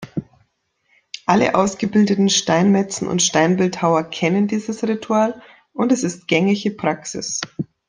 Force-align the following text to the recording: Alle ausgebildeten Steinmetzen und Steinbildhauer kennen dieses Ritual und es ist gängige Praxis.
Alle 1.27 1.53
ausgebildeten 1.53 2.29
Steinmetzen 2.29 3.07
und 3.07 3.21
Steinbildhauer 3.21 4.05
kennen 4.05 4.47
dieses 4.47 4.81
Ritual 4.83 5.43
und 5.73 5.91
es 5.91 6.01
ist 6.01 6.27
gängige 6.27 6.71
Praxis. 6.71 7.39